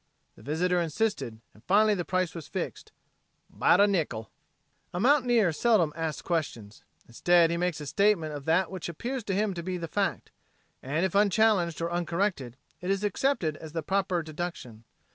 [0.35, 2.91] The visitor insisted, and finally the price was fixed:
[3.51, 4.31] "Bout a nickel!"
[4.95, 6.83] A mountaineer seldom asks questions.
[7.07, 10.31] Instead he makes a statement of that which appears to him to be the fact,
[10.81, 14.85] and if unchallenged or uncorrected, it is accepted as the proper deduction.